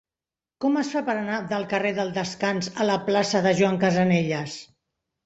[0.63, 4.57] Com es fa per anar del carrer del Descans a la plaça de Joan Casanelles?